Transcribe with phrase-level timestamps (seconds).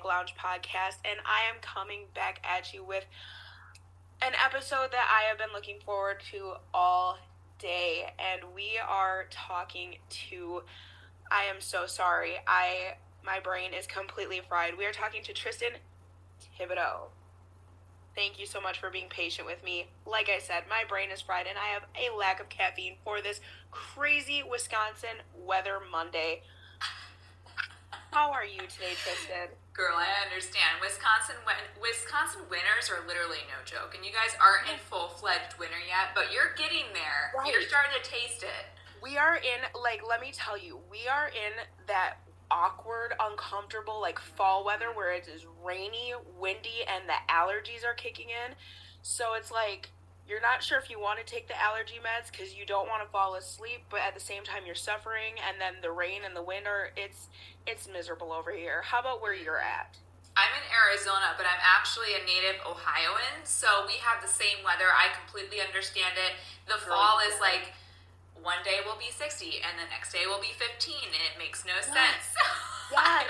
[0.00, 3.04] Unladylike Lounge podcast, and I am coming back at you with
[4.22, 7.18] an episode that I have been looking forward to all
[7.58, 9.96] day, and we are talking
[10.28, 10.62] to.
[11.30, 12.34] I am so sorry.
[12.46, 14.76] I my brain is completely fried.
[14.76, 15.72] We are talking to Tristan
[16.58, 17.10] Thibodeau.
[18.16, 19.86] Thank you so much for being patient with me.
[20.04, 23.22] Like I said, my brain is fried and I have a lack of caffeine for
[23.22, 23.40] this
[23.70, 26.42] crazy Wisconsin weather Monday.
[28.10, 29.54] How are you today, Tristan?
[29.72, 30.80] Girl, I understand.
[30.80, 35.56] Wisconsin win- Wisconsin winters are literally no joke, and you guys aren't in full fledged
[35.58, 37.32] winter yet, but you're getting there.
[37.36, 37.52] Right.
[37.52, 38.66] You're starting to taste it.
[39.02, 42.16] We are in, like, let me tell you, we are in that
[42.50, 48.28] awkward, uncomfortable, like, fall weather where it is rainy, windy, and the allergies are kicking
[48.28, 48.56] in.
[49.02, 49.90] So it's like,
[50.30, 53.02] you're not sure if you want to take the allergy meds because you don't want
[53.02, 56.36] to fall asleep, but at the same time you're suffering, and then the rain and
[56.38, 57.26] the wind are, it's,
[57.66, 58.82] it's miserable over here.
[58.86, 59.98] How about where you're at?
[60.38, 64.86] I'm in Arizona, but I'm actually a native Ohioan, so we have the same weather.
[64.86, 66.38] I completely understand it.
[66.70, 67.50] The Girl, fall is yeah.
[67.50, 67.64] like
[68.38, 71.66] one day will be 60 and the next day will be 15 and it makes
[71.66, 72.30] no sense.
[72.90, 73.06] Yes.
[73.06, 73.26] I'm,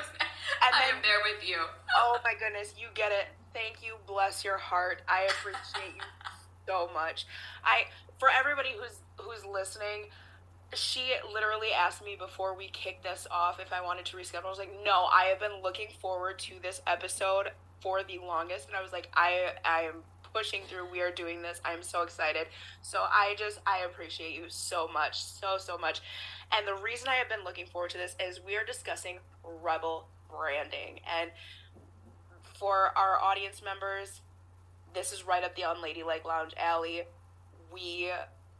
[0.64, 1.58] And I then- am there with you.
[1.94, 3.26] Oh my goodness, you get it.
[3.52, 3.96] Thank you.
[4.06, 5.02] Bless your heart.
[5.06, 6.02] I appreciate you
[6.70, 7.26] so much.
[7.64, 7.84] I
[8.18, 10.10] for everybody who's who's listening,
[10.74, 14.46] she literally asked me before we kicked this off if I wanted to reschedule.
[14.46, 17.50] I was like, "No, I have been looking forward to this episode
[17.80, 20.88] for the longest." And I was like, "I I am pushing through.
[20.90, 21.60] We are doing this.
[21.64, 22.46] I'm so excited."
[22.82, 25.22] So I just I appreciate you so much.
[25.22, 26.00] So so much.
[26.52, 30.08] And the reason I have been looking forward to this is we are discussing rebel
[30.28, 31.32] branding and
[32.60, 34.20] for our audience members,
[34.94, 37.02] this is right up the Unladylike Lounge alley.
[37.72, 38.10] We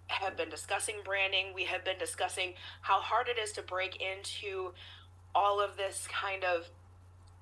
[0.08, 1.52] have been discussing branding.
[1.54, 4.72] We have been discussing how hard it is to break into
[5.34, 6.68] all of this kind of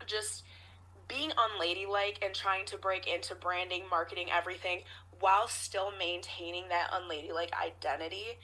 [0.07, 0.45] just
[1.09, 4.83] being unladylike and trying to break into branding, marketing, everything
[5.21, 8.39] while still maintaining that unladylike identity.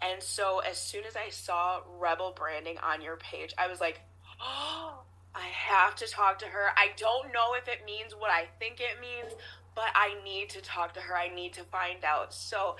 [0.00, 4.00] And so as soon as I saw Rebel branding on your page, I was like,
[4.40, 5.02] oh,
[5.36, 6.68] I have to talk to her.
[6.76, 9.34] I don't know if it means what I think it means,
[9.74, 11.16] but I need to talk to her.
[11.16, 12.32] I need to find out.
[12.32, 12.76] So,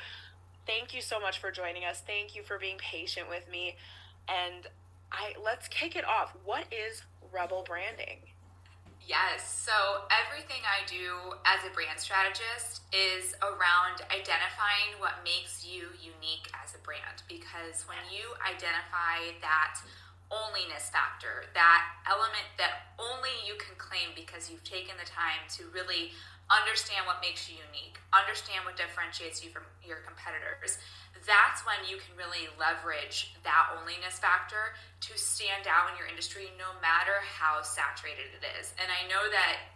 [0.67, 2.03] thank you so much for joining us.
[2.07, 3.77] Thank you for being patient with me.
[4.29, 4.67] And
[5.13, 6.35] I let's kick it off.
[6.45, 8.35] What is Rebel branding?
[9.07, 9.45] Yes.
[9.45, 16.49] So everything I do as a brand strategist is around identifying what makes you unique
[16.57, 17.21] as a brand.
[17.29, 19.77] Because when you identify that
[20.33, 25.69] onlyness factor, that element that only you can claim because you've taken the time to
[25.69, 26.17] really
[26.53, 30.77] understand what makes you unique, understand what differentiates you from your competitors,
[31.25, 36.53] that's when you can really leverage that onlyness factor to stand out in your industry
[36.61, 38.77] no matter how saturated it is.
[38.77, 39.74] And I know that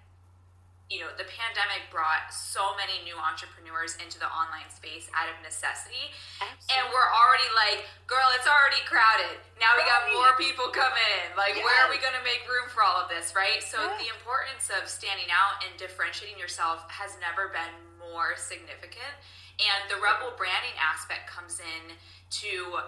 [0.89, 5.37] you know, the pandemic brought so many new entrepreneurs into the online space out of
[5.45, 6.09] necessity.
[6.41, 9.37] And we're already like, girl, it's already crowded.
[9.61, 11.37] Now we got more people coming in.
[11.37, 13.61] Like, where are we going to make room for all of this, right?
[13.61, 19.13] So, the importance of standing out and differentiating yourself has never been more significant.
[19.61, 22.01] And the rebel branding aspect comes in
[22.41, 22.81] to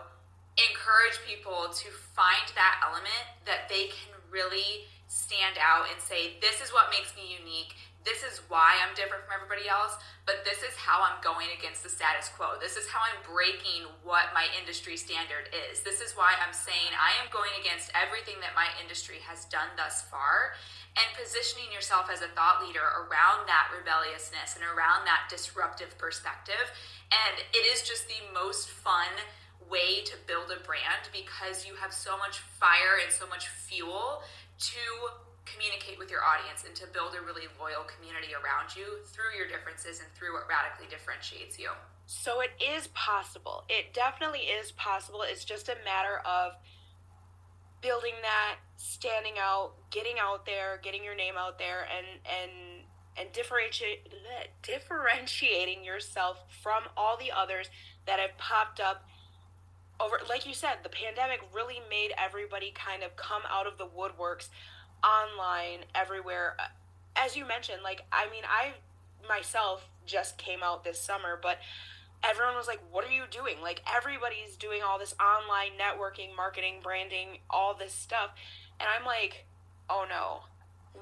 [0.57, 6.63] encourage people to find that element that they can really stand out and say, this
[6.63, 7.75] is what makes me unique.
[8.05, 9.93] This is why I'm different from everybody else,
[10.25, 12.57] but this is how I'm going against the status quo.
[12.57, 15.85] This is how I'm breaking what my industry standard is.
[15.85, 19.69] This is why I'm saying I am going against everything that my industry has done
[19.77, 20.57] thus far
[20.97, 26.73] and positioning yourself as a thought leader around that rebelliousness and around that disruptive perspective.
[27.13, 29.13] And it is just the most fun
[29.69, 34.25] way to build a brand because you have so much fire and so much fuel
[34.59, 34.83] to
[35.53, 39.47] communicate with your audience and to build a really loyal community around you through your
[39.47, 41.71] differences and through what radically differentiates you.
[42.07, 43.65] So it is possible.
[43.69, 45.23] It definitely is possible.
[45.23, 46.53] It's just a matter of
[47.81, 52.51] building that, standing out, getting out there, getting your name out there and and
[53.19, 54.13] and differentiate
[54.63, 57.69] differentiating yourself from all the others
[58.07, 59.05] that have popped up
[60.01, 63.87] over like you said, the pandemic really made everybody kind of come out of the
[63.87, 64.49] woodworks
[65.05, 66.57] online everywhere.
[66.59, 66.65] Uh,
[67.17, 68.75] as you mentioned, like I mean, I
[69.29, 71.59] myself just came out this summer, but
[72.23, 73.57] everyone was like, What are you doing?
[73.63, 78.31] Like, everybody's doing all this online networking, marketing, branding, all this stuff.
[78.79, 79.47] And I'm like,
[79.89, 80.41] Oh no,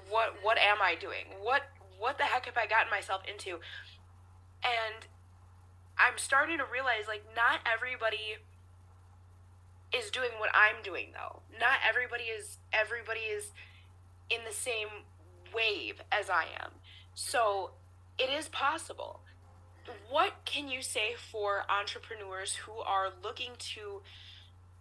[0.08, 1.26] what what am I doing?
[1.40, 1.62] What
[1.98, 3.60] what the heck have I gotten myself into?
[4.64, 5.06] And
[5.98, 8.38] I'm starting to realize like not everybody
[9.92, 11.42] is doing what I'm doing though.
[11.58, 13.52] Not everybody is everybody is
[14.30, 14.88] in the same
[15.54, 16.72] wave as I am.
[17.14, 17.70] So
[18.18, 19.20] it is possible.
[20.10, 24.02] What can you say for entrepreneurs who are looking to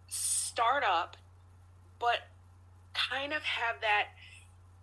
[0.08, 1.16] start up
[1.98, 2.28] but
[2.94, 4.08] kind of have that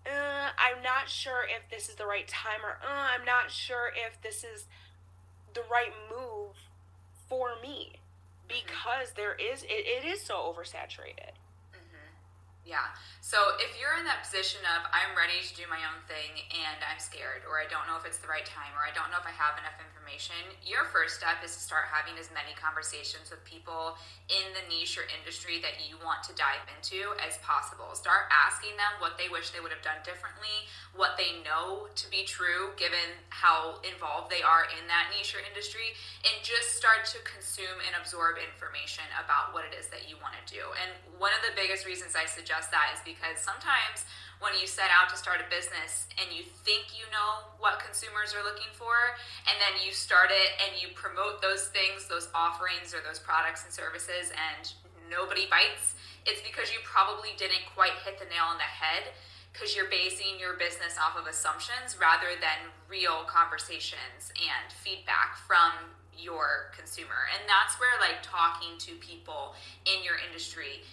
[0.05, 3.89] uh, I'm not sure if this is the right time or uh, I'm not sure
[3.95, 4.67] if this is
[5.53, 6.55] the right move
[7.27, 7.93] for me
[8.47, 11.33] because there is it, it is so oversaturated.
[12.65, 12.89] Yeah.
[13.21, 16.81] So if you're in that position of I'm ready to do my own thing and
[16.81, 19.21] I'm scared or I don't know if it's the right time or I don't know
[19.21, 23.29] if I have enough information, your first step is to start having as many conversations
[23.29, 23.97] with people
[24.33, 27.93] in the niche or industry that you want to dive into as possible.
[27.93, 30.65] Start asking them what they wish they would have done differently,
[30.97, 35.41] what they know to be true given how involved they are in that niche or
[35.45, 35.93] industry,
[36.25, 40.33] and just start to consume and absorb information about what it is that you want
[40.33, 40.65] to do.
[40.81, 44.07] And one of the biggest reasons I suggest that is because sometimes
[44.39, 48.31] when you set out to start a business and you think you know what consumers
[48.31, 48.95] are looking for,
[49.47, 53.63] and then you start it and you promote those things, those offerings, or those products
[53.67, 54.71] and services, and
[55.11, 59.13] nobody bites, it's because you probably didn't quite hit the nail on the head
[59.53, 65.95] because you're basing your business off of assumptions rather than real conversations and feedback from
[66.17, 67.31] your consumer.
[67.31, 69.55] And that's where like talking to people
[69.85, 70.83] in your industry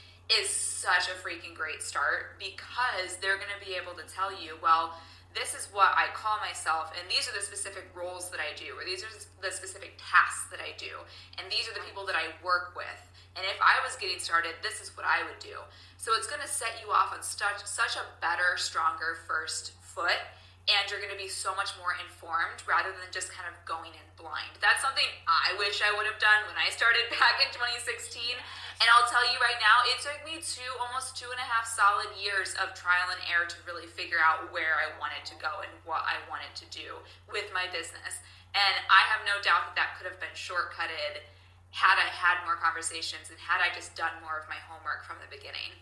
[0.40, 4.56] is such a freaking great start because they're going to be able to tell you,
[4.62, 4.96] well,
[5.34, 8.76] this is what I call myself, and these are the specific roles that I do,
[8.76, 11.00] or these are the specific tasks that I do,
[11.40, 13.00] and these are the people that I work with.
[13.32, 15.56] And if I was getting started, this is what I would do.
[15.96, 20.20] So it's going to set you off on such such a better, stronger first foot
[20.70, 23.90] and you're going to be so much more informed rather than just kind of going
[23.98, 24.54] in blind.
[24.62, 28.38] That's something I wish I would have done when I started back in 2016.
[28.78, 31.66] And I'll tell you right now, it took me two, almost two and a half
[31.66, 35.62] solid years of trial and error to really figure out where I wanted to go
[35.62, 36.98] and what I wanted to do
[37.30, 38.22] with my business.
[38.54, 41.26] And I have no doubt that that could have been shortcutted
[41.72, 45.16] had I had more conversations and had I just done more of my homework from
[45.18, 45.72] the beginning.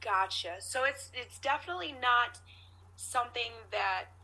[0.00, 0.62] Gotcha.
[0.62, 2.38] So it's it's definitely not
[2.96, 4.14] something that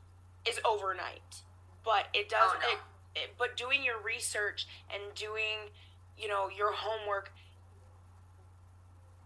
[0.49, 1.43] is overnight,
[1.85, 2.51] but it does.
[2.55, 2.69] Oh, no.
[2.69, 5.71] it, it, but doing your research and doing,
[6.19, 7.33] you know, your homework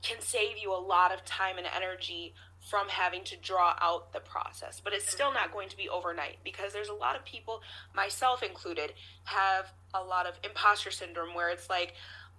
[0.02, 2.34] can save you a lot of time and energy
[2.68, 4.80] from having to draw out the process.
[4.82, 5.52] But it's still not mm-hmm.
[5.54, 7.62] going to be overnight because there's a lot of people,
[7.94, 8.92] myself included,
[9.24, 11.94] have a lot of imposter syndrome where it's like,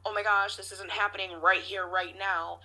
[0.05, 2.59] oh my gosh, this isn't happening right here, right now.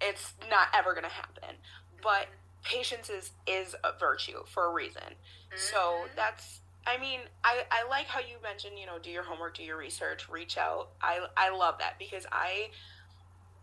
[0.00, 1.56] It's not ever going to happen.
[2.02, 2.26] But
[2.62, 5.02] patience is is a virtue for a reason.
[5.02, 5.56] Mm-hmm.
[5.56, 9.56] So that's I mean, I, I like how you mentioned, you know, do your homework,
[9.56, 10.88] do your research, reach out.
[11.02, 12.70] I I love that because I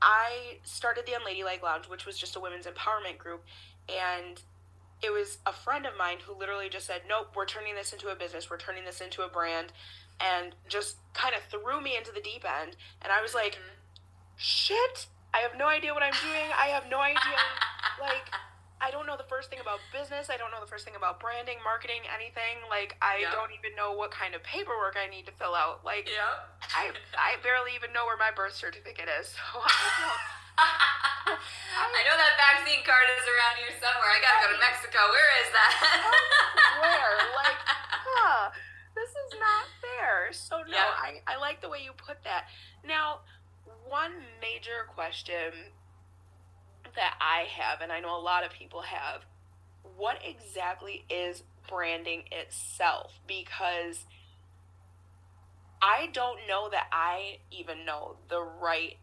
[0.02, 3.44] I started the Unladylike Lounge, which was just a women's empowerment group,
[3.90, 4.40] and
[5.02, 8.10] it was a friend of mine who literally just said, "Nope, we're turning this into
[8.10, 8.50] a business.
[8.50, 9.74] We're turning this into a brand,"
[10.20, 12.76] and just kind of threw me into the deep end.
[13.02, 13.78] And I was like, mm-hmm.
[14.36, 15.08] "Shit!
[15.34, 16.52] I have no idea what I'm doing.
[16.58, 17.38] I have no idea
[18.02, 18.32] like."
[18.78, 20.30] I don't know the first thing about business.
[20.30, 22.62] I don't know the first thing about branding, marketing, anything.
[22.70, 23.34] Like I yep.
[23.34, 25.82] don't even know what kind of paperwork I need to fill out.
[25.82, 26.46] Like yep.
[26.78, 29.34] I I barely even know where my birth certificate is.
[29.34, 29.74] So I
[30.06, 34.10] don't I know that vaccine card is around here somewhere.
[34.10, 35.00] I gotta go to Mexico.
[35.10, 35.74] Where is that?
[35.78, 37.14] Oh, where?
[37.34, 37.60] Like,
[38.10, 38.50] huh,
[38.98, 40.34] this is not fair.
[40.34, 40.94] So no, yep.
[40.98, 42.50] I, I like the way you put that.
[42.82, 43.22] Now,
[43.86, 45.74] one major question
[46.96, 49.22] that I have, and I know a lot of people have,
[49.96, 53.20] what exactly is branding itself?
[53.28, 54.06] Because
[55.82, 58.98] I don't know that I even know the right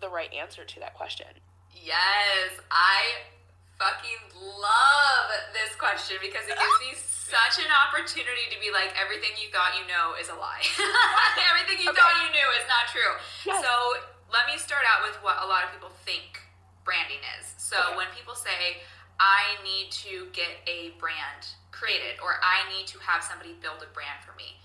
[0.00, 1.26] the right answer to that question.
[1.74, 3.26] Yes, I
[3.78, 9.34] fucking love this question because it gives me such an opportunity to be like everything
[9.38, 10.62] you thought you know is a lie.
[11.50, 11.98] everything you okay.
[11.98, 13.12] thought you knew is not true.
[13.46, 13.58] Yes.
[13.62, 13.72] So
[14.30, 16.47] let me start out with what a lot of people think
[16.88, 17.52] branding is.
[17.60, 18.00] So okay.
[18.00, 18.80] when people say,
[19.20, 23.90] I need to get a brand created or I need to have somebody build a
[23.92, 24.56] brand for me,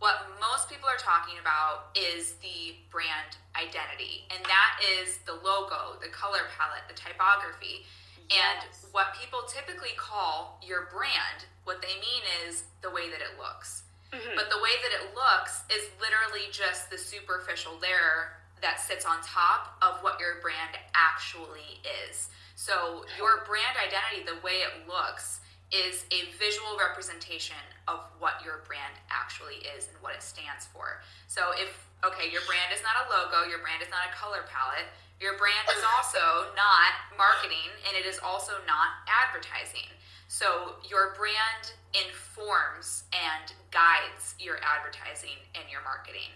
[0.00, 4.24] what most people are talking about is the brand identity.
[4.32, 7.84] And that is the logo, the color palette, the typography.
[8.28, 8.40] Yes.
[8.40, 8.58] And
[8.96, 13.84] what people typically call your brand, what they mean is the way that it looks.
[14.12, 14.36] Mm-hmm.
[14.36, 19.18] But the way that it looks is literally just the superficial layer that sits on
[19.22, 22.28] top of what your brand actually is.
[22.56, 25.40] So your brand identity, the way it looks,
[25.74, 27.58] is a visual representation
[27.88, 31.02] of what your brand actually is and what it stands for.
[31.26, 34.46] So if okay, your brand is not a logo, your brand is not a color
[34.46, 34.86] palette,
[35.18, 39.90] your brand is also not marketing and it is also not advertising.
[40.28, 46.30] So your brand informs and guides your advertising and your marketing.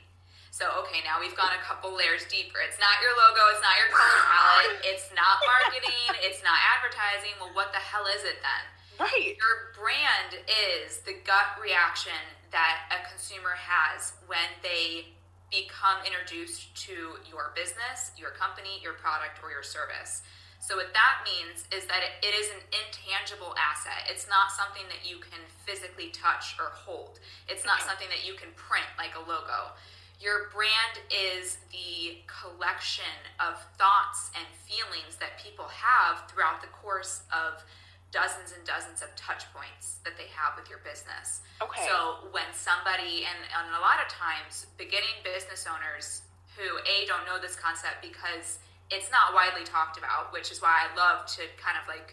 [0.60, 2.60] So okay, now we've gone a couple layers deeper.
[2.60, 7.32] It's not your logo, it's not your color palette, it's not marketing, it's not advertising.
[7.40, 8.64] Well, what the hell is it then?
[9.00, 9.40] Right.
[9.40, 12.20] Your brand is the gut reaction
[12.52, 15.16] that a consumer has when they
[15.48, 20.20] become introduced to your business, your company, your product, or your service.
[20.60, 24.12] So, what that means is that it is an intangible asset.
[24.12, 27.16] It's not something that you can physically touch or hold,
[27.48, 27.96] it's not mm-hmm.
[27.96, 29.72] something that you can print like a logo.
[30.20, 33.08] Your brand is the collection
[33.40, 37.64] of thoughts and feelings that people have throughout the course of
[38.12, 41.40] dozens and dozens of touch points that they have with your business.
[41.64, 41.88] Okay.
[41.88, 46.20] So when somebody, and, and a lot of times, beginning business owners
[46.52, 48.60] who a don't know this concept because
[48.92, 52.12] it's not widely talked about, which is why I love to kind of like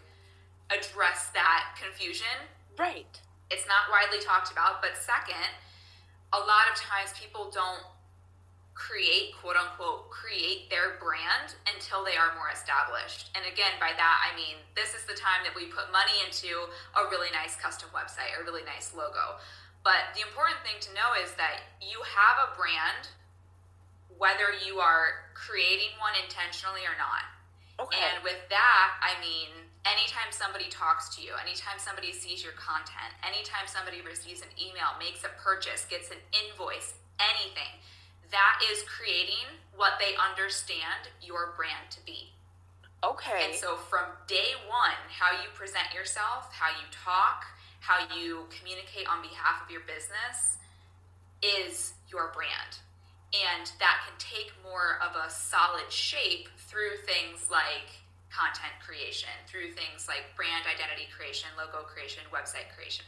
[0.72, 2.48] address that confusion.
[2.80, 3.20] Right.
[3.52, 5.52] It's not widely talked about, but second,
[6.32, 7.84] a lot of times people don't
[8.78, 13.34] create quote unquote create their brand until they are more established.
[13.34, 16.70] And again by that i mean this is the time that we put money into
[16.94, 19.42] a really nice custom website a really nice logo.
[19.82, 23.10] But the important thing to know is that you have a brand
[24.22, 27.26] whether you are creating one intentionally or not.
[27.78, 27.98] Okay.
[28.02, 29.54] and with that i mean
[29.86, 34.98] anytime somebody talks to you anytime somebody sees your content anytime somebody receives an email
[34.98, 37.70] makes a purchase gets an invoice anything
[38.32, 42.34] that is creating what they understand your brand to be.
[43.04, 43.46] Okay.
[43.46, 47.46] And so from day one, how you present yourself, how you talk,
[47.80, 50.58] how you communicate on behalf of your business
[51.46, 52.82] is your brand.
[53.38, 58.02] And that can take more of a solid shape through things like
[58.34, 63.06] content creation, through things like brand identity creation, logo creation, website creation.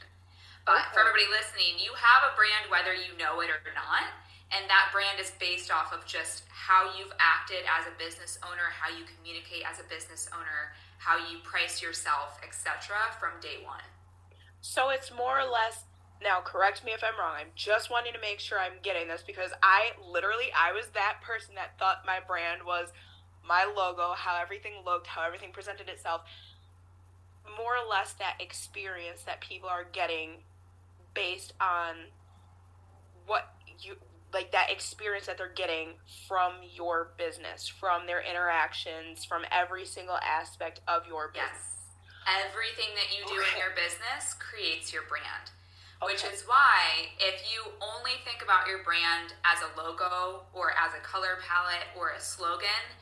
[0.70, 0.94] But okay.
[0.94, 4.06] for everybody listening, you have a brand whether you know it or not
[4.51, 8.74] and that brand is based off of just how you've acted as a business owner
[8.74, 13.86] how you communicate as a business owner how you price yourself etc from day one.
[14.62, 15.84] So it's more or less
[16.22, 19.24] now correct me if i'm wrong i'm just wanting to make sure i'm getting this
[19.25, 22.91] because i literally i was that person that thought my brand was
[23.50, 26.22] my logo how everything looked how everything presented itself.
[27.58, 30.44] More or less that experience that people are getting
[31.15, 31.96] based on
[33.25, 33.96] what you
[34.34, 40.18] like that experience that they're getting from your business, from their interactions, from every single
[40.18, 41.50] aspect of your business.
[41.50, 42.46] Yes.
[42.46, 43.54] Everything that you do okay.
[43.54, 45.50] in your business creates your brand.
[46.00, 46.14] Okay.
[46.14, 50.94] Which is why if you only think about your brand as a logo or as
[50.96, 52.96] a color palette or a slogan,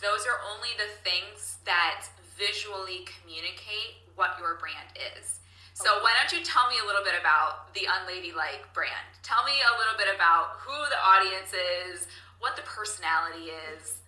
[0.00, 5.43] those are only the things that visually communicate what your brand is.
[5.74, 9.10] So why don't you tell me a little bit about the Unladylike brand?
[9.24, 12.06] Tell me a little bit about who the audience is,
[12.38, 13.98] what the personality is.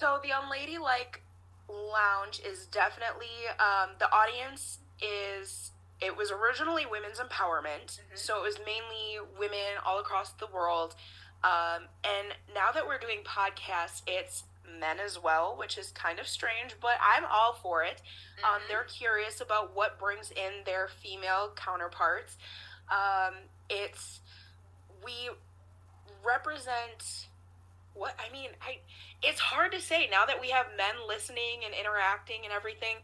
[0.00, 1.22] So the Unladylike
[1.70, 8.16] Lounge is definitely um, the audience is it was originally women's empowerment, mm-hmm.
[8.16, 10.96] so it was mainly women all across the world.
[11.44, 14.42] Um, and now that we're doing podcasts, it's
[14.80, 18.02] men as well, which is kind of strange, but I'm all for it.
[18.38, 18.54] Um, mm-hmm.
[18.54, 22.36] Um, they're curious about what brings in their female counterparts.
[22.90, 23.34] Um,
[23.68, 24.20] it's
[25.04, 25.30] we
[26.24, 27.28] represent
[27.94, 28.50] what I mean.
[28.60, 28.78] I
[29.22, 32.96] it's hard to say now that we have men listening and interacting and everything.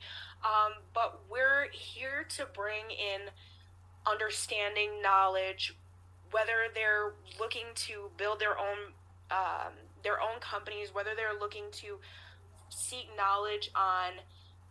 [0.44, 3.30] Um, but we're here to bring in
[4.06, 5.74] understanding, knowledge,
[6.30, 8.92] whether they're looking to build their own
[9.30, 9.72] um,
[10.04, 11.98] their own companies, whether they're looking to
[12.68, 14.12] seek knowledge on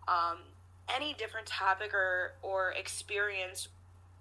[0.08, 0.38] um,
[0.94, 3.68] any different topic or or experience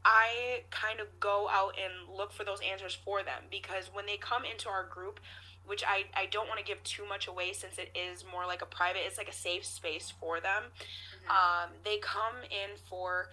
[0.05, 4.17] I kind of go out and look for those answers for them because when they
[4.17, 5.21] come into our group,
[5.65, 8.63] which I, I don't want to give too much away since it is more like
[8.63, 10.65] a private, it's like a safe space for them.
[10.75, 11.31] Mm-hmm.
[11.31, 13.29] Um, they come in for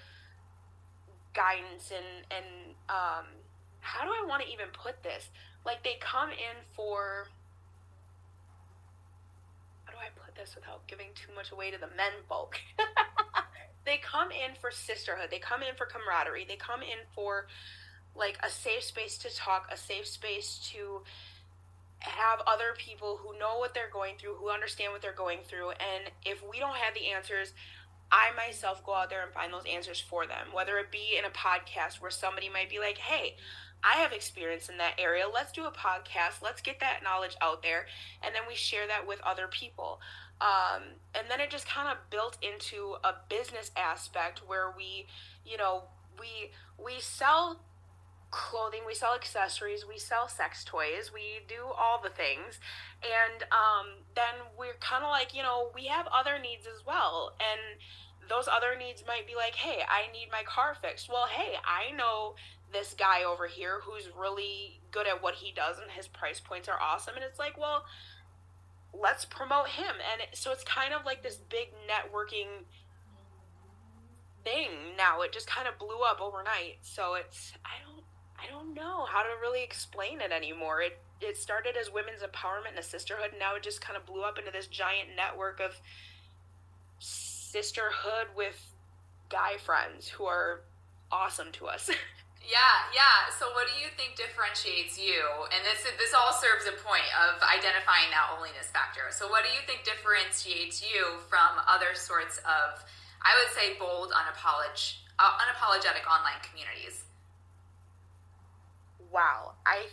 [1.33, 3.25] guidance and, and um,
[3.79, 5.29] how do I want to even put this?
[5.65, 7.29] Like they come in for
[9.99, 12.55] I put this without giving too much away to the men bulk?
[13.85, 15.27] they come in for sisterhood.
[15.29, 16.45] They come in for camaraderie.
[16.47, 17.47] They come in for
[18.15, 21.01] like a safe space to talk, a safe space to
[21.99, 25.71] have other people who know what they're going through, who understand what they're going through.
[25.71, 27.53] And if we don't have the answers,
[28.11, 31.25] I myself go out there and find those answers for them, whether it be in
[31.25, 33.35] a podcast where somebody might be like, hey,
[33.83, 35.25] I have experience in that area.
[35.31, 36.41] Let's do a podcast.
[36.41, 37.85] Let's get that knowledge out there.
[38.23, 39.99] And then we share that with other people.
[40.41, 45.07] Um, and then it just kind of built into a business aspect where we,
[45.45, 45.83] you know,
[46.19, 47.61] we we sell
[48.31, 52.59] clothing, we sell accessories, we sell sex toys, we do all the things.
[53.01, 57.33] And um, then we're kind of like, you know, we have other needs as well.
[57.39, 57.81] And
[58.29, 61.09] those other needs might be like, hey, I need my car fixed.
[61.09, 62.35] Well, hey, I know
[62.71, 66.69] this guy over here who's really good at what he does and his price points
[66.69, 67.15] are awesome.
[67.15, 67.85] And it's like, well,
[68.93, 69.95] let's promote him.
[70.11, 72.65] And it, so it's kind of like this big networking
[74.43, 75.21] thing now.
[75.21, 76.77] It just kind of blew up overnight.
[76.81, 78.03] So it's, I don't,
[78.37, 80.81] I don't know how to really explain it anymore.
[80.81, 83.31] It, it started as women's empowerment and a sisterhood.
[83.31, 85.81] And now it just kind of blew up into this giant network of
[86.99, 88.73] sisterhood with
[89.29, 90.61] guy friends who are
[91.11, 91.89] awesome to us.
[92.49, 93.29] Yeah, yeah.
[93.37, 95.21] So, what do you think differentiates you?
[95.53, 99.13] And this this all serves a point of identifying that onlyness factor.
[99.13, 102.81] So, what do you think differentiates you from other sorts of,
[103.21, 107.05] I would say, bold, unapolog- uh, unapologetic online communities?
[109.11, 109.87] Wow, I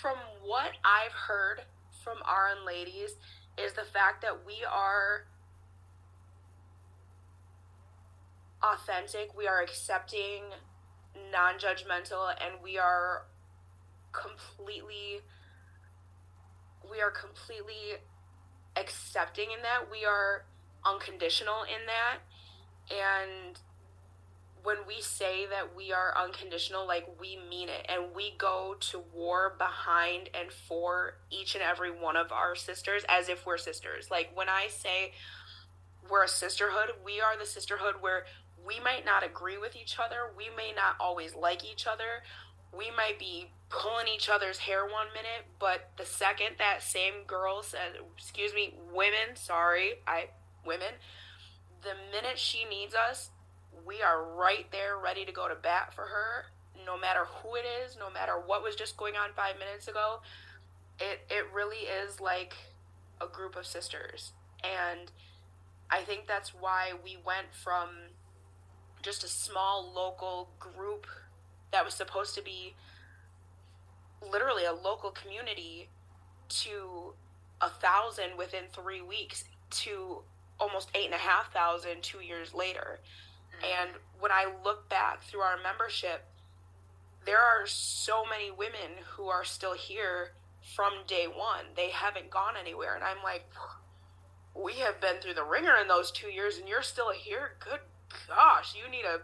[0.00, 1.62] from what I've heard
[2.04, 3.16] from our unladies
[3.58, 5.26] is the fact that we are
[8.62, 10.42] authentic, we are accepting
[11.32, 13.24] non-judgmental and we are
[14.12, 15.20] completely
[16.90, 17.98] we are completely
[18.76, 19.90] accepting in that.
[19.90, 20.44] We are
[20.84, 22.18] unconditional in that.
[22.94, 23.58] And
[24.62, 27.86] when we say that we are unconditional like we mean it.
[27.88, 33.04] And we go to war behind and for each and every one of our sisters
[33.08, 34.10] as if we're sisters.
[34.10, 35.12] Like when i say
[36.08, 38.26] we're a sisterhood we are the sisterhood where
[38.66, 40.30] we might not agree with each other.
[40.36, 42.22] We may not always like each other.
[42.76, 47.62] We might be pulling each other's hair one minute, but the second that same girl
[47.62, 50.28] says, excuse me, women, sorry, I,
[50.64, 50.94] women,
[51.82, 53.30] the minute she needs us,
[53.86, 56.46] we are right there ready to go to bat for her,
[56.84, 60.20] no matter who it is, no matter what was just going on five minutes ago.
[60.98, 62.54] It, it really is like
[63.20, 64.32] a group of sisters.
[64.62, 65.10] And
[65.90, 67.88] I think that's why we went from
[69.06, 71.06] just a small local group
[71.70, 72.74] that was supposed to be
[74.20, 75.88] literally a local community
[76.48, 77.14] to
[77.60, 80.22] a thousand within three weeks to
[80.58, 82.98] almost eight and a half thousand two years later.
[83.54, 83.64] Mm-hmm.
[83.80, 86.24] And when I look back through our membership,
[87.24, 90.32] there are so many women who are still here
[90.74, 91.66] from day one.
[91.76, 92.96] They haven't gone anywhere.
[92.96, 93.48] And I'm like,
[94.52, 97.52] we have been through the ringer in those two years and you're still here.
[97.60, 97.80] Good
[98.28, 99.20] gosh, you need a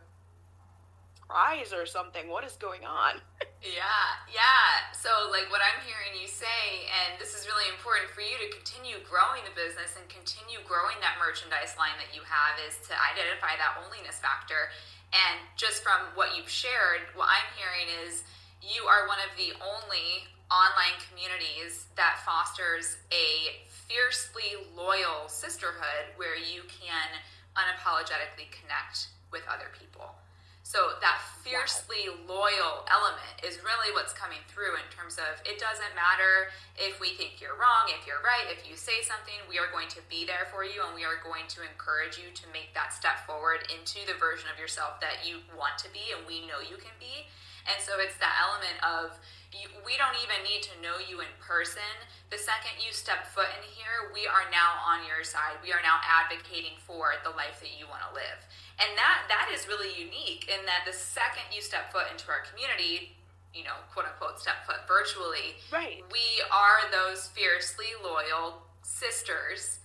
[1.33, 2.29] prize or something.
[2.29, 3.25] What is going on?
[3.65, 4.93] yeah, yeah.
[4.93, 8.49] So, like, what I'm hearing you say, and this is really important for you to
[8.53, 12.95] continue growing the business and continue growing that merchandise line that you have, is to
[12.95, 14.69] identify that onlyness factor.
[15.13, 18.25] And just from what you've shared, what I'm hearing is
[18.61, 26.37] you are one of the only online communities that fosters a fiercely loyal sisterhood where
[26.37, 27.09] you can
[27.57, 30.15] unapologetically connect with other people.
[30.63, 35.93] So that fiercely loyal element is really what's coming through in terms of it doesn't
[35.99, 39.67] matter if we think you're wrong, if you're right, if you say something, we are
[39.75, 42.71] going to be there for you and we are going to encourage you to make
[42.79, 46.47] that step forward into the version of yourself that you want to be and we
[46.47, 47.27] know you can be.
[47.67, 49.19] And so it's that element of
[49.53, 51.85] you, we don't even need to know you in person.
[52.33, 55.61] The second you step foot in here, we are now on your side.
[55.61, 58.41] We are now advocating for the life that you want to live.
[58.81, 62.41] And that that is really unique in that the second you step foot into our
[62.49, 63.13] community,
[63.53, 66.01] you know, quote unquote step foot virtually, right.
[66.09, 69.85] we are those fiercely loyal sisters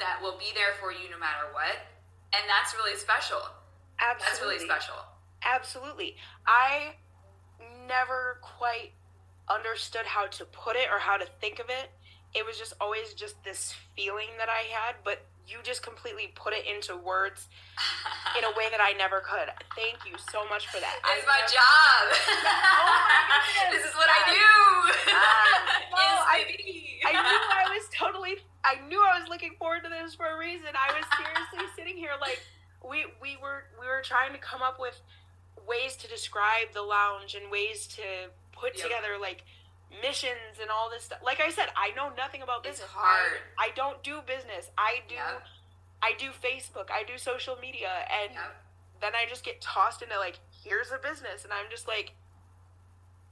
[0.00, 1.84] that will be there for you no matter what.
[2.32, 3.44] And that's really special.
[4.00, 4.24] Absolutely.
[4.24, 4.98] That's really special.
[5.44, 6.16] Absolutely.
[6.46, 6.96] I
[7.88, 8.92] never quite
[9.48, 11.90] understood how to put it or how to think of it.
[12.34, 16.52] It was just always just this feeling that I had, but you just completely put
[16.52, 17.46] it into words
[18.38, 19.52] in a way that I never could.
[19.76, 20.96] Thank you so much for that.
[21.04, 21.52] It's I my never...
[21.52, 22.02] job.
[22.80, 23.70] oh my goodness.
[23.76, 24.48] This is what I do.
[25.12, 25.58] Um,
[25.92, 26.38] well, I,
[27.06, 30.38] I knew I was totally I knew I was looking forward to this for a
[30.38, 30.72] reason.
[30.72, 32.40] I was seriously sitting here like
[32.80, 34.96] we we were we were trying to come up with
[35.66, 38.02] ways to describe the lounge and ways to
[38.52, 38.82] put Yep.
[38.84, 39.44] together like
[40.02, 41.18] missions and all this stuff.
[41.22, 42.90] Like I said, I know nothing about It's business.
[42.90, 43.38] hard.
[43.58, 44.70] I, I don't do business.
[44.76, 45.16] I do.
[46.02, 46.90] I do Facebook.
[46.90, 48.32] I do social media and
[49.00, 52.12] then I just get tossed into like here's a business and I'm just like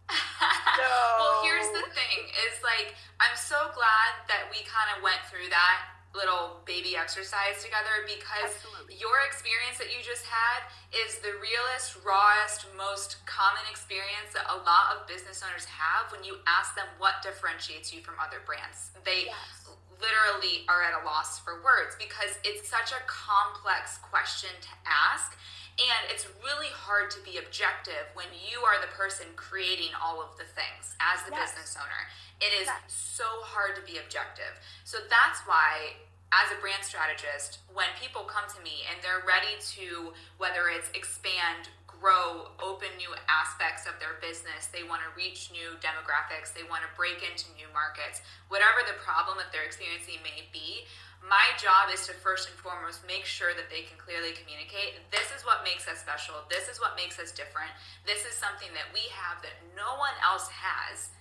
[0.08, 0.16] no.
[1.18, 5.48] well, here's the thing: is like I'm so glad that we kind of went through
[5.50, 5.78] that
[6.14, 9.00] little baby exercise together because Absolutely.
[9.00, 10.60] your experience that you just had
[10.92, 16.20] is the realest, rawest, most common experience that a lot of business owners have when
[16.20, 18.92] you ask them what differentiates you from other brands.
[19.08, 19.68] They Yes.
[19.96, 25.32] literally are at a loss for words because it's such a complex question to ask
[25.80, 30.36] and it's really hard to be objective when you are the person creating all of
[30.36, 31.52] the things as the Yes.
[31.52, 32.08] business owner.
[32.40, 32.80] It is Yes.
[32.92, 34.60] so hard to be objective.
[34.84, 35.96] So that's why
[36.32, 40.88] as a brand strategist, when people come to me and they're ready to whether it's
[40.94, 41.68] expand,
[42.02, 46.82] grow, open new aspects of their business, they want to reach new demographics, they want
[46.82, 50.82] to break into new markets, whatever the problem that they're experiencing may be,
[51.22, 55.30] my job is to first and foremost make sure that they can clearly communicate this
[55.30, 57.70] is what makes us special, this is what makes us different,
[58.02, 61.14] this is something that we have that no one else has,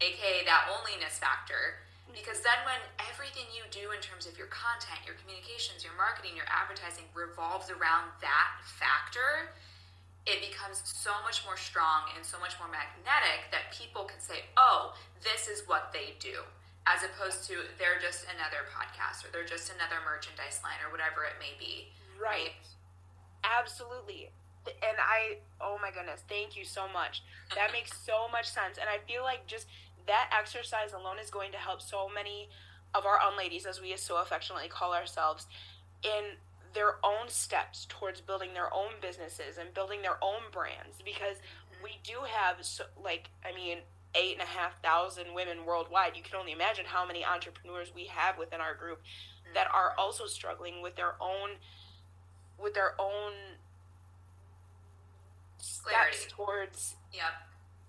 [0.00, 1.84] aka that onlyness factor.
[2.08, 2.16] Mm-hmm.
[2.16, 2.80] Because then, when
[3.12, 7.68] everything you do in terms of your content, your communications, your marketing, your advertising revolves
[7.68, 9.52] around that factor,
[10.26, 14.46] it becomes so much more strong and so much more magnetic that people can say,
[14.56, 16.46] oh, this is what they do,
[16.86, 21.26] as opposed to they're just another podcast or they're just another merchandise line or whatever
[21.26, 21.90] it may be.
[22.14, 22.54] Right.
[23.42, 24.30] Absolutely.
[24.66, 27.26] And I, oh my goodness, thank you so much.
[27.58, 28.78] That makes so much sense.
[28.78, 29.66] And I feel like just
[30.06, 32.48] that exercise alone is going to help so many
[32.94, 35.46] of our unladies, as we so affectionately call ourselves,
[36.02, 36.36] in
[36.74, 41.02] their own steps towards building their own businesses and building their own brands.
[41.04, 41.36] Because
[41.82, 43.78] we do have, so, like, I mean,
[44.14, 46.16] eight and a half thousand women worldwide.
[46.16, 49.54] You can only imagine how many entrepreneurs we have within our group mm.
[49.54, 51.50] that are also struggling with their own
[52.58, 53.32] with their own
[55.58, 56.28] steps Clarity.
[56.28, 57.24] towards Yep.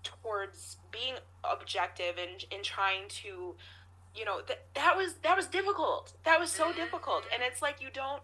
[0.02, 3.54] towards being objective and in trying to
[4.14, 6.76] you know that that was that was difficult that was so mm-hmm.
[6.76, 8.22] difficult and it's like you don't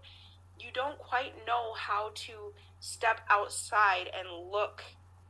[0.61, 4.83] you don't quite know how to step outside and look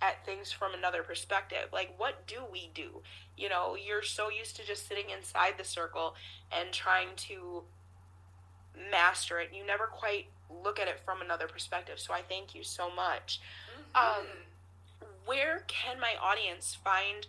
[0.03, 3.03] at things from another perspective like what do we do
[3.37, 6.15] you know you're so used to just sitting inside the circle
[6.51, 7.63] and trying to
[8.91, 10.27] master it you never quite
[10.65, 13.41] look at it from another perspective so i thank you so much
[13.95, 14.27] Um,
[15.27, 17.27] where can my audience find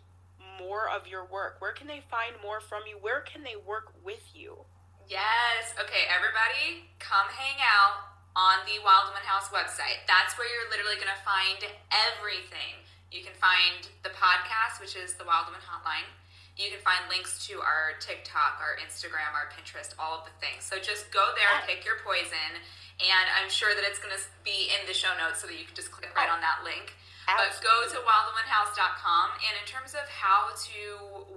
[0.60, 1.58] more of your work?
[1.60, 2.98] Where can they find more from you?
[3.02, 4.66] Where can they work with you?
[5.12, 5.76] Yes.
[5.76, 10.08] Okay, everybody, come hang out on the Wild Womn Haus website.
[10.08, 11.60] That's where you're literally going to find
[11.92, 12.80] everything.
[13.12, 16.08] You can find the podcast, which is the Wild Woman Hotline.
[16.56, 20.64] You can find links to our TikTok, our Instagram, our Pinterest, all of the things.
[20.64, 22.56] So just go there, pick your poison,
[23.04, 25.68] and I'm sure that it's going to be in the show notes so that you
[25.68, 26.40] can just click right oh.
[26.40, 26.96] on that link.
[27.28, 30.80] But go to wildwomnhaus.com, and in terms of how to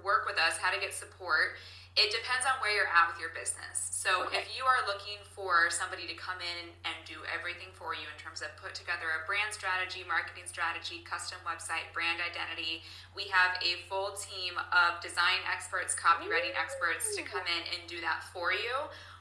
[0.06, 1.58] work with us, how to get support,
[1.96, 3.78] it depends on where you're at with your business.
[3.94, 4.42] So Okay.
[4.42, 8.18] if you are looking for somebody to come in and do everything for you in
[8.18, 12.82] terms of put together a brand strategy, marketing strategy, custom website, brand identity,
[13.14, 18.00] we have a full team of design experts, copywriting experts to come in and do
[18.02, 18.74] that for you.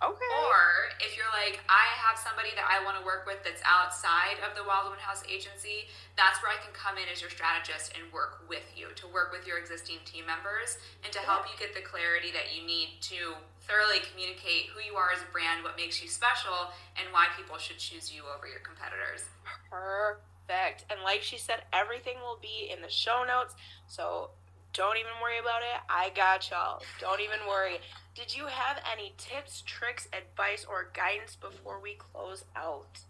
[0.04, 0.36] Okay.
[0.44, 4.36] Or if you're like, I have somebody that I want to work with that's outside
[4.44, 5.88] of the Wild Womn Haus agency,
[6.20, 9.32] that's where I can come in as your strategist and work with you, to work
[9.32, 10.76] with your existing team members
[11.08, 15.00] and to help you get the clarity that you need to thoroughly communicate who you
[15.00, 18.44] are as a brand, what makes you special, and why people should choose you over
[18.44, 19.32] your competitors.
[19.72, 20.84] Perfect.
[20.92, 23.56] And like she said, everything will be in the show notes.
[23.88, 24.36] So
[24.76, 25.80] don't even worry about it.
[25.88, 26.84] I got y'all.
[27.00, 27.80] Don't even worry.
[28.14, 33.02] Did you have any tips, tricks, advice, or guidance before we close out?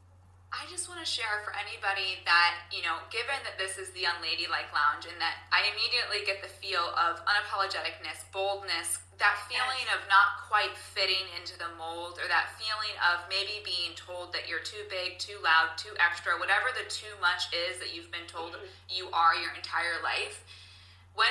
[0.56, 4.08] I just want to share for anybody that, you know, given that this is the
[4.08, 10.08] Unladylike Lounge and that I immediately get the feel of unapologeticness, boldness, that feeling of
[10.08, 14.63] not quite fitting into the mold or that feeling of maybe being told that you're
[14.63, 18.56] too big, too loud, too extra, whatever the too much is that you've been told
[18.56, 18.72] mm-hmm.
[18.88, 20.48] you are your entire life.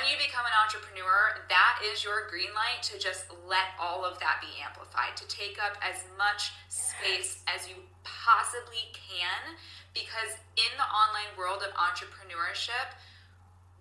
[0.03, 4.19] When you become an entrepreneur, that is your green light to just let all of
[4.19, 9.55] that be amplified, to take up as much space as you possibly can.
[9.95, 12.99] Because in the online world of entrepreneurship,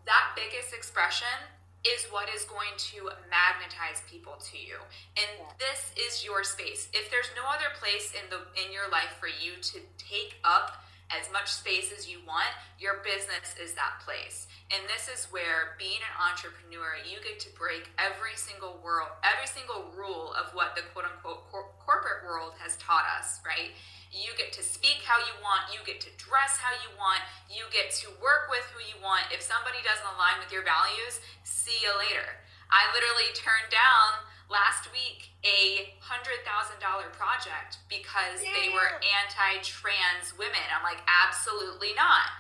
[0.07, 1.51] that biggest expression
[1.83, 4.79] is what is going to magnetize people to you.
[5.19, 5.27] And
[5.59, 6.87] this is your space.
[6.95, 10.87] If there's no other place in the in your life for you to take up
[11.11, 14.47] as much space as you want, your business is that place.
[14.73, 19.45] And this is where being an entrepreneur, you get to break every single world, every
[19.45, 23.77] single rule of what the quote unquote cor- corporate world has taught us, right?
[24.09, 27.21] You get to speak how you want, you get to dress how you want,
[27.53, 29.29] you get to work with who you want.
[29.29, 32.41] If somebody doesn't align with your values, see you later.
[32.73, 40.33] I literally turned down last week a hundred thousand dollar project because they were anti-trans
[40.37, 40.65] women.
[40.73, 42.33] I'm like, absolutely not.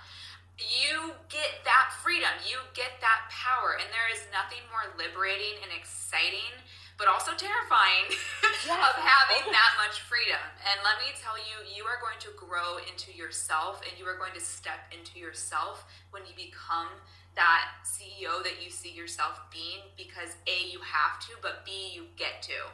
[0.60, 5.72] You get that freedom, you get that power, and there is nothing more liberating and
[5.72, 6.52] exciting,
[7.00, 8.12] but also terrifying
[8.68, 9.50] yes, of having oh.
[9.50, 10.38] that much freedom.
[10.68, 14.14] And let me tell you, you are going to grow into yourself and you are
[14.20, 16.92] going to step into yourself when you become
[17.34, 22.12] that CEO that you see yourself being because A, you have to, but B, you
[22.20, 22.68] get to.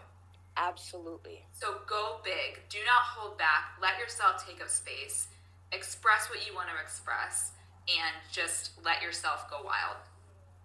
[0.59, 1.47] Absolutely.
[1.55, 2.67] So go big.
[2.69, 3.79] Do not hold back.
[3.81, 5.29] Let yourself take up space.
[5.71, 7.53] Express what you want to express
[7.89, 9.97] and just let yourself go wild.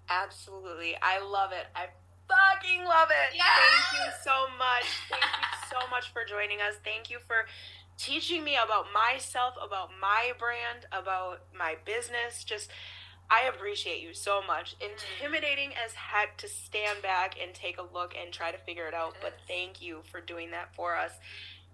[0.09, 0.95] Absolutely.
[1.01, 1.67] I love it.
[1.75, 1.87] I
[2.27, 3.35] fucking love it.
[3.35, 3.45] Yes!
[3.91, 4.85] Thank you so much.
[5.09, 6.75] Thank you so much for joining us.
[6.83, 7.45] Thank you for
[7.97, 12.43] teaching me about myself, about my brand, about my business.
[12.43, 12.69] Just
[13.29, 14.75] I appreciate you so much.
[14.79, 14.91] Mm.
[15.21, 18.93] Intimidating as heck to stand back and take a look and try to figure it
[18.93, 21.13] out, but thank you for doing that for us.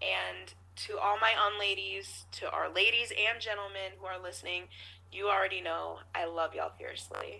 [0.01, 0.53] And
[0.87, 4.63] to all my unladies, to our ladies and gentlemen who are listening,
[5.11, 7.39] you already know I love y'all fiercely.